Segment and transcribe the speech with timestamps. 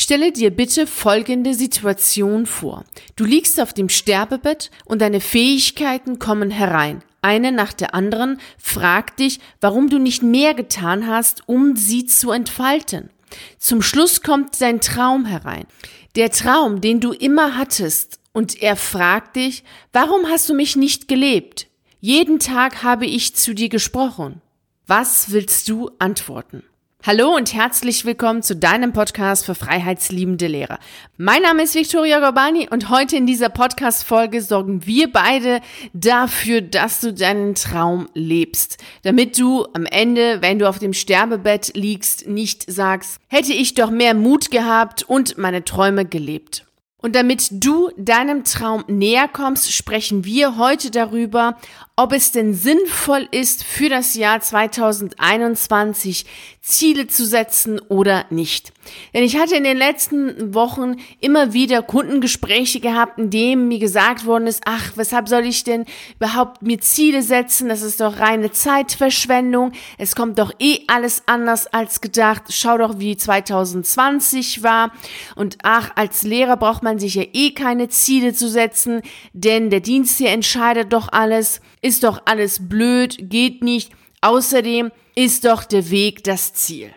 [0.00, 2.84] Stelle dir bitte folgende Situation vor.
[3.16, 7.02] Du liegst auf dem Sterbebett und deine Fähigkeiten kommen herein.
[7.20, 12.30] Eine nach der anderen fragt dich, warum du nicht mehr getan hast, um sie zu
[12.30, 13.10] entfalten.
[13.58, 15.66] Zum Schluss kommt dein Traum herein.
[16.14, 18.20] Der Traum, den du immer hattest.
[18.30, 21.66] Und er fragt dich, warum hast du mich nicht gelebt?
[21.98, 24.42] Jeden Tag habe ich zu dir gesprochen.
[24.86, 26.62] Was willst du antworten?
[27.06, 30.80] Hallo und herzlich willkommen zu deinem Podcast für freiheitsliebende Lehrer.
[31.16, 35.60] Mein Name ist Victoria Gorbani und heute in dieser Podcast-Folge sorgen wir beide
[35.92, 38.82] dafür, dass du deinen Traum lebst.
[39.04, 43.90] Damit du am Ende, wenn du auf dem Sterbebett liegst, nicht sagst, hätte ich doch
[43.90, 46.67] mehr Mut gehabt und meine Träume gelebt.
[47.00, 51.56] Und damit du deinem Traum näher kommst, sprechen wir heute darüber,
[51.94, 56.26] ob es denn sinnvoll ist, für das Jahr 2021
[56.60, 58.72] Ziele zu setzen oder nicht.
[59.14, 64.26] Denn ich hatte in den letzten Wochen immer wieder Kundengespräche gehabt, in denen mir gesagt
[64.26, 67.68] worden ist, ach, weshalb soll ich denn überhaupt mir Ziele setzen?
[67.68, 69.72] Das ist doch reine Zeitverschwendung.
[69.98, 72.44] Es kommt doch eh alles anders als gedacht.
[72.50, 74.92] Schau doch, wie 2020 war.
[75.34, 79.80] Und ach, als Lehrer braucht man sich ja eh keine Ziele zu setzen, denn der
[79.80, 83.92] Dienst hier entscheidet doch alles ist doch alles blöd, geht nicht.
[84.20, 86.92] Außerdem ist doch der Weg das Ziel.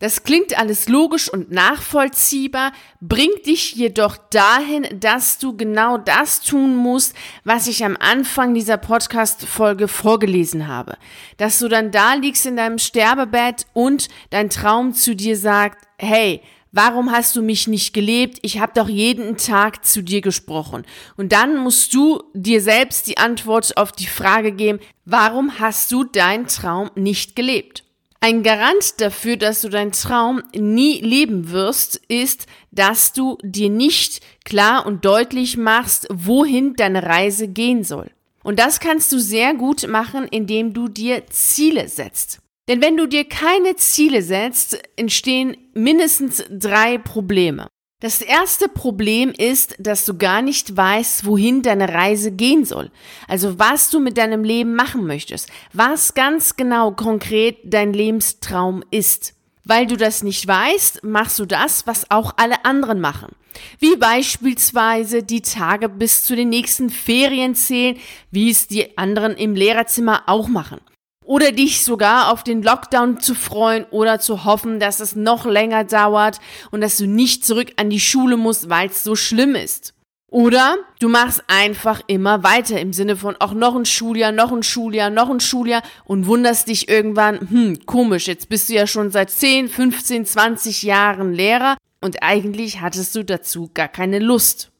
[0.00, 6.76] Das klingt alles logisch und nachvollziehbar, bringt dich jedoch dahin, dass du genau das tun
[6.76, 10.98] musst, was ich am Anfang dieser Podcast-Folge vorgelesen habe.
[11.36, 16.42] Dass du dann da liegst in deinem Sterbebett und dein Traum zu dir sagt, hey,
[16.76, 18.40] Warum hast du mich nicht gelebt?
[18.42, 20.84] Ich habe doch jeden Tag zu dir gesprochen.
[21.16, 26.02] Und dann musst du dir selbst die Antwort auf die Frage geben, warum hast du
[26.02, 27.84] deinen Traum nicht gelebt?
[28.18, 34.20] Ein Garant dafür, dass du deinen Traum nie leben wirst, ist, dass du dir nicht
[34.44, 38.10] klar und deutlich machst, wohin deine Reise gehen soll.
[38.42, 42.40] Und das kannst du sehr gut machen, indem du dir Ziele setzt.
[42.68, 47.68] Denn wenn du dir keine Ziele setzt, entstehen mindestens drei Probleme.
[48.00, 52.90] Das erste Problem ist, dass du gar nicht weißt, wohin deine Reise gehen soll.
[53.28, 55.50] Also was du mit deinem Leben machen möchtest.
[55.72, 59.34] Was ganz genau konkret dein Lebenstraum ist.
[59.64, 63.34] Weil du das nicht weißt, machst du das, was auch alle anderen machen.
[63.78, 67.96] Wie beispielsweise die Tage bis zu den nächsten Ferien zählen,
[68.30, 70.80] wie es die anderen im Lehrerzimmer auch machen.
[71.24, 75.84] Oder dich sogar auf den Lockdown zu freuen oder zu hoffen, dass es noch länger
[75.84, 76.38] dauert
[76.70, 79.94] und dass du nicht zurück an die Schule musst, weil es so schlimm ist.
[80.34, 84.64] Oder du machst einfach immer weiter im Sinne von auch noch ein Schuljahr, noch ein
[84.64, 89.12] Schuljahr, noch ein Schuljahr und wunderst dich irgendwann, hm, komisch, jetzt bist du ja schon
[89.12, 94.72] seit 10, 15, 20 Jahren Lehrer und eigentlich hattest du dazu gar keine Lust.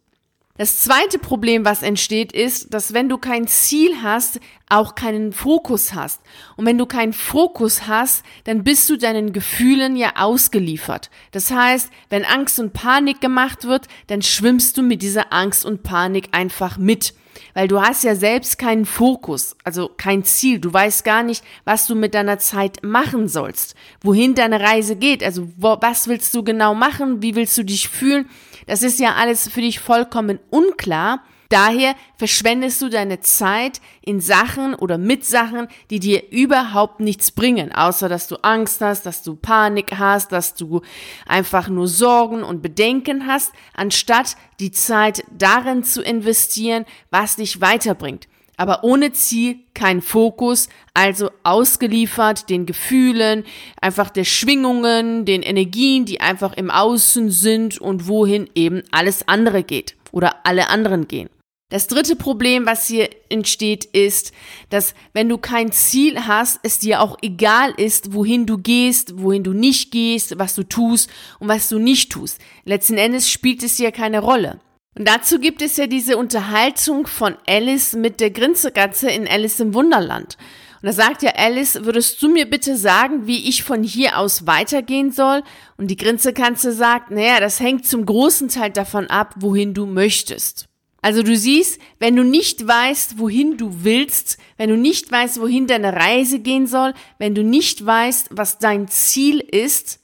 [0.57, 4.39] Das zweite Problem, was entsteht, ist, dass wenn du kein Ziel hast,
[4.69, 6.21] auch keinen Fokus hast.
[6.57, 11.11] Und wenn du keinen Fokus hast, dann bist du deinen Gefühlen ja ausgeliefert.
[11.33, 15.83] Das heißt, wenn Angst und Panik gemacht wird, dann schwimmst du mit dieser Angst und
[15.83, 17.15] Panik einfach mit.
[17.55, 20.59] Weil du hast ja selbst keinen Fokus, also kein Ziel.
[20.59, 25.23] Du weißt gar nicht, was du mit deiner Zeit machen sollst, wohin deine Reise geht.
[25.23, 27.23] Also wo, was willst du genau machen?
[27.23, 28.29] Wie willst du dich fühlen?
[28.67, 31.23] Das ist ja alles für dich vollkommen unklar.
[31.55, 37.71] Daher verschwendest du deine Zeit in Sachen oder mit Sachen, die dir überhaupt nichts bringen,
[37.73, 40.81] außer dass du Angst hast, dass du Panik hast, dass du
[41.29, 48.27] einfach nur Sorgen und Bedenken hast, anstatt die Zeit darin zu investieren, was dich weiterbringt
[48.57, 53.43] aber ohne Ziel kein Fokus, also ausgeliefert den Gefühlen,
[53.81, 59.65] einfach der Schwingungen, den Energien, die einfach im Außen sind und wohin eben alles andere
[59.65, 61.29] geht oder alle anderen gehen.
[61.75, 64.31] Das dritte Problem, was hier entsteht, ist,
[64.71, 69.43] dass wenn du kein Ziel hast, es dir auch egal ist, wohin du gehst, wohin
[69.43, 72.41] du nicht gehst, was du tust und was du nicht tust.
[72.65, 74.61] Letzten Endes spielt es dir keine Rolle.
[74.97, 79.75] Und dazu gibt es ja diese Unterhaltung von Alice mit der Grinzekatze in Alice im
[79.75, 80.39] Wunderland.
[80.81, 84.47] Und da sagt ja Alice, würdest du mir bitte sagen, wie ich von hier aus
[84.47, 85.43] weitergehen soll?
[85.77, 90.69] Und die Grinzekatze sagt, naja, das hängt zum großen Teil davon ab, wohin du möchtest.
[91.05, 95.67] Also du siehst, wenn du nicht weißt, wohin du willst, wenn du nicht weißt, wohin
[95.67, 100.01] deine Reise gehen soll, wenn du nicht weißt, was dein Ziel ist,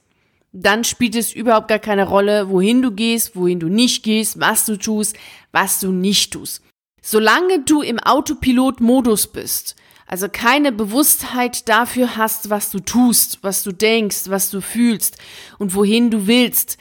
[0.51, 4.65] dann spielt es überhaupt gar keine Rolle, wohin du gehst, wohin du nicht gehst, was
[4.65, 5.17] du tust,
[5.51, 6.61] was du nicht tust.
[7.01, 9.75] Solange du im Autopilot-Modus bist,
[10.05, 15.17] also keine Bewusstheit dafür hast, was du tust, was du denkst, was du fühlst
[15.57, 16.77] und wohin du willst,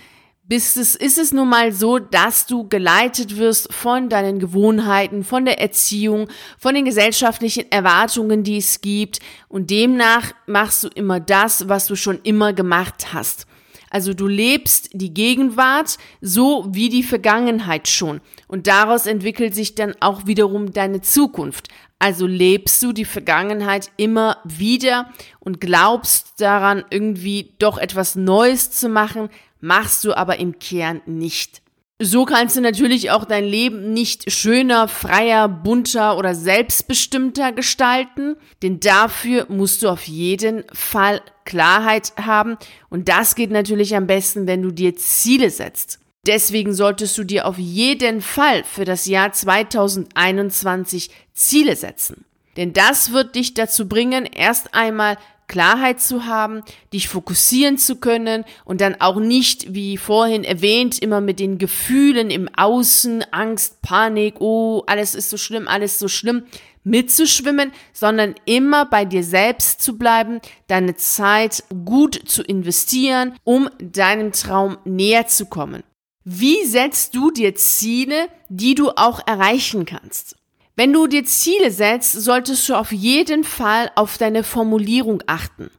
[0.50, 5.44] bist es, ist es nun mal so, dass du geleitet wirst von deinen Gewohnheiten, von
[5.44, 6.26] der Erziehung,
[6.58, 9.20] von den gesellschaftlichen Erwartungen, die es gibt.
[9.46, 13.46] Und demnach machst du immer das, was du schon immer gemacht hast.
[13.90, 18.20] Also du lebst die Gegenwart so wie die Vergangenheit schon.
[18.48, 21.68] Und daraus entwickelt sich dann auch wiederum deine Zukunft.
[22.00, 28.88] Also lebst du die Vergangenheit immer wieder und glaubst daran, irgendwie doch etwas Neues zu
[28.88, 29.28] machen,
[29.60, 31.62] machst du aber im Kern nicht.
[32.02, 38.80] So kannst du natürlich auch dein Leben nicht schöner, freier, bunter oder selbstbestimmter gestalten, denn
[38.80, 42.56] dafür musst du auf jeden Fall Klarheit haben
[42.88, 45.98] und das geht natürlich am besten, wenn du dir Ziele setzt.
[46.26, 52.24] Deswegen solltest du dir auf jeden Fall für das Jahr 2021 Ziele setzen.
[52.56, 55.16] Denn das wird dich dazu bringen, erst einmal
[55.50, 56.62] Klarheit zu haben,
[56.92, 62.30] dich fokussieren zu können und dann auch nicht, wie vorhin erwähnt, immer mit den Gefühlen
[62.30, 66.44] im Außen, Angst, Panik, oh, alles ist so schlimm, alles so schlimm,
[66.84, 74.30] mitzuschwimmen, sondern immer bei dir selbst zu bleiben, deine Zeit gut zu investieren, um deinem
[74.30, 75.82] Traum näher zu kommen.
[76.22, 80.36] Wie setzt du dir Ziele, die du auch erreichen kannst?
[80.80, 85.70] Wenn du dir Ziele setzt, solltest du auf jeden Fall auf deine Formulierung achten.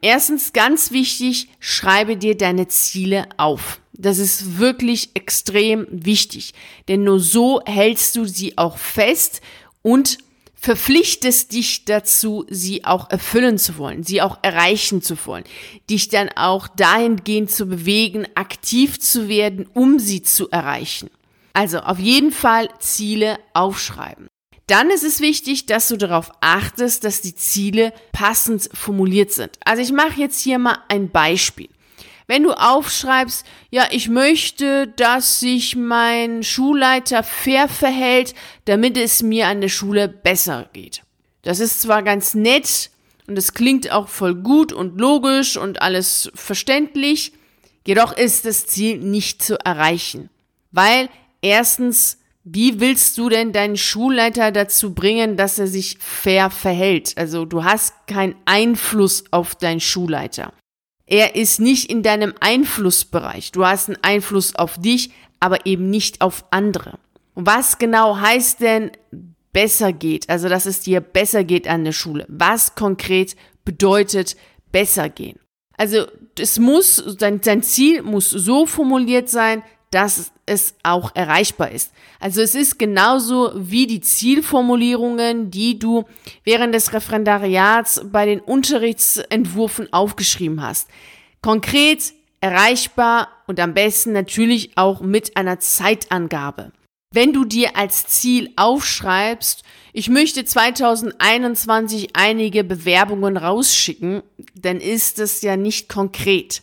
[0.00, 3.80] Erstens ganz wichtig, schreibe dir deine Ziele auf.
[3.92, 6.54] Das ist wirklich extrem wichtig,
[6.88, 9.42] denn nur so hältst du sie auch fest
[9.80, 10.18] und
[10.56, 15.44] verpflichtest dich dazu, sie auch erfüllen zu wollen, sie auch erreichen zu wollen,
[15.88, 21.10] dich dann auch dahingehend zu bewegen, aktiv zu werden, um sie zu erreichen.
[21.52, 24.31] Also auf jeden Fall Ziele aufschreiben.
[24.66, 29.58] Dann ist es wichtig, dass du darauf achtest, dass die Ziele passend formuliert sind.
[29.64, 31.68] Also ich mache jetzt hier mal ein Beispiel.
[32.26, 39.48] Wenn du aufschreibst, ja, ich möchte, dass sich mein Schulleiter fair verhält, damit es mir
[39.48, 41.02] an der Schule besser geht.
[41.42, 42.90] Das ist zwar ganz nett
[43.26, 47.32] und es klingt auch voll gut und logisch und alles verständlich,
[47.86, 50.30] jedoch ist das Ziel nicht zu erreichen,
[50.70, 51.08] weil
[51.40, 57.16] erstens wie willst du denn deinen Schulleiter dazu bringen, dass er sich fair verhält?
[57.16, 60.52] Also du hast keinen Einfluss auf deinen Schulleiter.
[61.06, 63.52] Er ist nicht in deinem Einflussbereich.
[63.52, 65.10] Du hast einen Einfluss auf dich,
[65.40, 66.98] aber eben nicht auf andere.
[67.34, 68.90] Was genau heißt denn
[69.52, 70.28] besser geht?
[70.28, 72.26] Also, dass es dir besser geht an der Schule.
[72.28, 74.36] Was konkret bedeutet
[74.70, 75.38] besser gehen?
[75.76, 76.06] Also,
[76.38, 81.92] es muss, dein Ziel muss so formuliert sein, dass es auch erreichbar ist.
[82.20, 86.04] Also es ist genauso wie die Zielformulierungen, die du
[86.44, 90.88] während des Referendariats bei den Unterrichtsentwürfen aufgeschrieben hast.
[91.40, 96.72] Konkret, erreichbar und am besten natürlich auch mit einer Zeitangabe.
[97.12, 99.62] Wenn du dir als Ziel aufschreibst,
[99.92, 104.22] ich möchte 2021 einige Bewerbungen rausschicken,
[104.54, 106.62] dann ist es ja nicht konkret.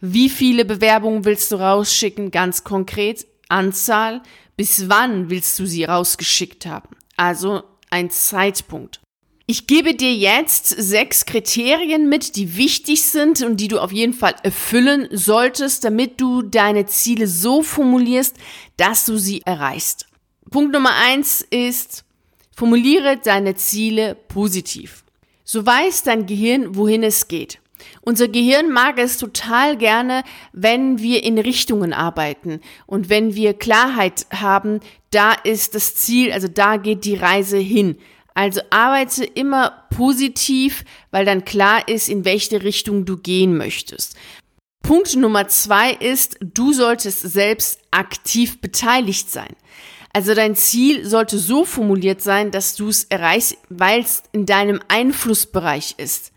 [0.00, 2.30] Wie viele Bewerbungen willst du rausschicken?
[2.30, 3.26] Ganz konkret.
[3.48, 4.22] Anzahl.
[4.56, 6.96] Bis wann willst du sie rausgeschickt haben?
[7.16, 9.00] Also ein Zeitpunkt.
[9.46, 14.12] Ich gebe dir jetzt sechs Kriterien mit, die wichtig sind und die du auf jeden
[14.12, 18.36] Fall erfüllen solltest, damit du deine Ziele so formulierst,
[18.76, 20.06] dass du sie erreichst.
[20.50, 22.04] Punkt Nummer eins ist,
[22.54, 25.02] formuliere deine Ziele positiv.
[25.44, 27.58] So weiß dein Gehirn, wohin es geht.
[28.00, 34.26] Unser Gehirn mag es total gerne, wenn wir in Richtungen arbeiten und wenn wir Klarheit
[34.32, 34.80] haben,
[35.10, 37.96] da ist das Ziel, also da geht die Reise hin.
[38.34, 44.16] Also arbeite immer positiv, weil dann klar ist, in welche Richtung du gehen möchtest.
[44.82, 49.54] Punkt Nummer zwei ist, du solltest selbst aktiv beteiligt sein.
[50.12, 54.80] Also dein Ziel sollte so formuliert sein, dass du es erreichst, weil es in deinem
[54.88, 56.32] Einflussbereich ist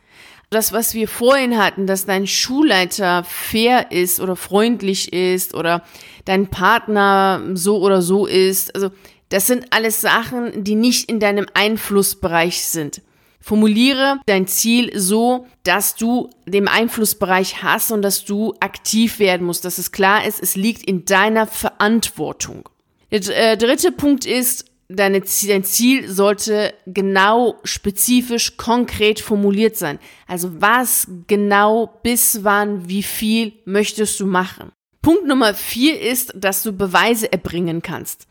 [0.51, 5.83] das, was wir vorhin hatten, dass dein Schulleiter fair ist oder freundlich ist oder
[6.25, 8.91] dein Partner so oder so ist, also
[9.29, 13.01] das sind alles Sachen, die nicht in deinem Einflussbereich sind.
[13.39, 19.63] Formuliere dein Ziel so, dass du den Einflussbereich hast und dass du aktiv werden musst,
[19.63, 22.67] dass es klar ist, es liegt in deiner Verantwortung.
[23.09, 29.99] Der äh, dritte Punkt ist, deine, dein Ziel sollte genau, spezifisch, konkret formuliert sein.
[30.27, 34.71] Also was genau, bis wann, wie viel möchtest du machen?
[35.01, 38.27] Punkt Nummer vier ist, dass du Beweise erbringen kannst.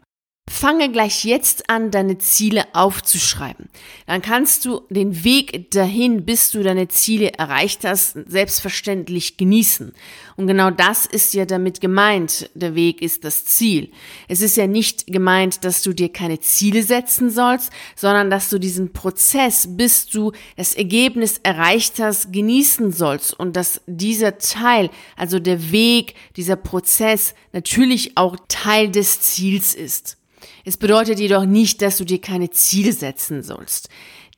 [0.46, 3.70] Fange gleich jetzt an, deine Ziele aufzuschreiben.
[4.06, 9.94] Dann kannst du den Weg dahin, bis du deine Ziele erreicht hast, selbstverständlich genießen.
[10.36, 12.50] Und genau das ist ja damit gemeint.
[12.54, 13.90] Der Weg ist das Ziel.
[14.28, 18.58] Es ist ja nicht gemeint, dass du dir keine Ziele setzen sollst, sondern dass du
[18.58, 25.38] diesen Prozess, bis du das Ergebnis erreicht hast, genießen sollst und dass dieser Teil, also
[25.38, 30.18] der Weg, dieser Prozess natürlich auch Teil des Ziels ist.
[30.64, 33.90] Es bedeutet jedoch nicht, dass du dir keine Ziele setzen sollst.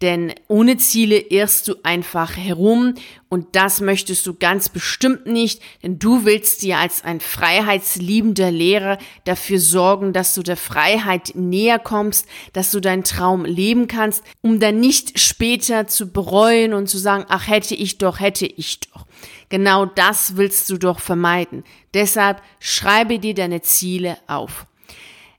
[0.02, 2.94] Denn ohne Ziele irrst du einfach herum
[3.30, 8.98] und das möchtest du ganz bestimmt nicht, denn du willst dir als ein freiheitsliebender Lehrer
[9.24, 14.60] dafür sorgen, dass du der Freiheit näher kommst, dass du deinen Traum leben kannst, um
[14.60, 19.06] dann nicht später zu bereuen und zu sagen, ach hätte ich doch, hätte ich doch.
[19.48, 21.64] Genau das willst du doch vermeiden.
[21.94, 24.66] Deshalb schreibe dir deine Ziele auf.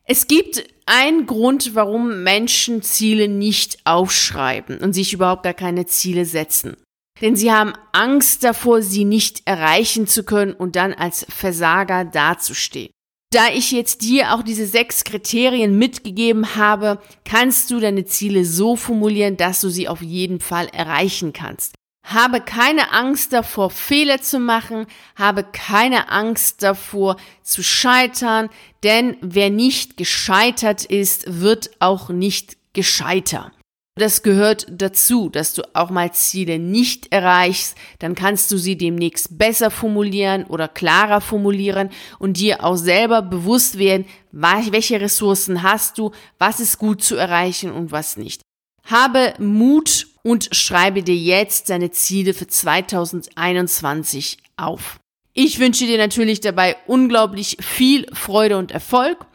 [0.10, 6.24] Es gibt einen Grund, warum Menschen Ziele nicht aufschreiben und sich überhaupt gar keine Ziele
[6.26, 6.78] setzen.
[7.22, 12.92] Denn sie haben Angst davor, sie nicht erreichen zu können und dann als Versager dazustehen.
[13.34, 18.78] Da ich jetzt dir auch diese sechs Kriterien mitgegeben habe, kannst du deine Ziele so
[18.78, 21.76] formulieren, dass du sie auf jeden Fall erreichen kannst.
[22.08, 24.88] Habe keine Angst davor, Fehler zu machen.
[25.18, 28.50] Habe keine Angst davor, zu scheitern.
[28.84, 33.52] Denn wer nicht gescheitert ist, wird auch nicht gescheiter.
[33.96, 39.40] Das gehört dazu, dass du auch mal Ziele nicht erreichst, dann kannst du sie demnächst
[39.40, 46.12] besser formulieren oder klarer formulieren und dir auch selber bewusst werden, welche Ressourcen hast du,
[46.38, 48.44] was ist gut zu erreichen und was nicht.
[48.84, 55.00] Habe Mut und schreibe dir jetzt deine Ziele für 2021 auf.
[55.32, 59.26] Ich wünsche dir natürlich dabei unglaublich viel Freude und Erfolg.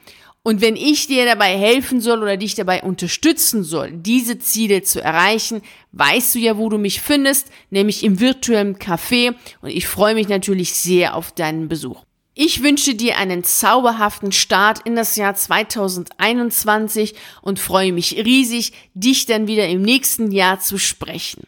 [0.43, 5.01] Und wenn ich dir dabei helfen soll oder dich dabei unterstützen soll, diese Ziele zu
[5.01, 9.35] erreichen, weißt du ja, wo du mich findest, nämlich im virtuellen Café.
[9.63, 12.05] Und ich freue mich natürlich sehr auf deinen Besuch.
[12.35, 19.27] Ich wünsche dir einen zauberhaften Start in das Jahr 2021 und freue mich riesig, dich
[19.27, 21.43] dann wieder im nächsten Jahr zu sprechen.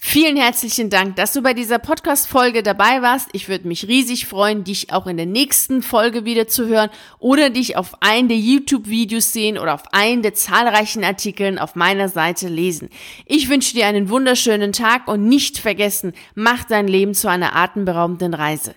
[0.00, 3.30] Vielen herzlichen Dank, dass du bei dieser Podcast-Folge dabei warst.
[3.32, 7.48] Ich würde mich riesig freuen, dich auch in der nächsten Folge wieder zu hören oder
[7.48, 12.48] dich auf einen der YouTube-Videos sehen oder auf einen der zahlreichen Artikeln auf meiner Seite
[12.48, 12.90] lesen.
[13.24, 18.34] Ich wünsche dir einen wunderschönen Tag und nicht vergessen, mach dein Leben zu einer atemberaubenden
[18.34, 18.74] Reise.